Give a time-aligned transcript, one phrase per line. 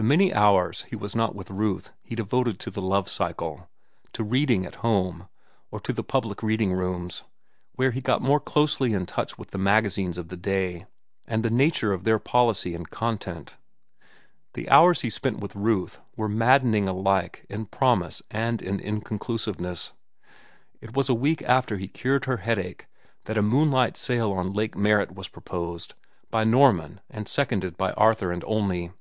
[0.00, 3.68] The many hours he was not with Ruth he devoted to the "Love cycle,"
[4.12, 5.28] to reading at home,
[5.72, 7.24] or to the public reading rooms,
[7.72, 10.86] where he got more closely in touch with the magazines of the day
[11.26, 13.56] and the nature of their policy and content.
[14.54, 19.94] The hours he spent with Ruth were maddening alike in promise and in inconclusiveness.
[20.80, 22.86] It was a week after he cured her headache
[23.24, 25.94] that a moonlight sail on Lake Merritt was proposed
[26.30, 28.92] by Norman and seconded by Arthur and Olney.